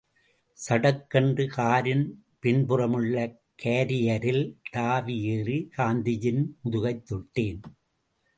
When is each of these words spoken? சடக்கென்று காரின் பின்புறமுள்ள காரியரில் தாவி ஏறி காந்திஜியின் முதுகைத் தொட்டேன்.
சடக்கென்று 0.69 1.47
காரின் 1.47 2.25
பின்புறமுள்ள 2.39 3.41
காரியரில் 3.55 4.59
தாவி 4.71 5.21
ஏறி 5.21 5.69
காந்திஜியின் 5.77 6.43
முதுகைத் 6.63 7.03
தொட்டேன். 7.09 7.61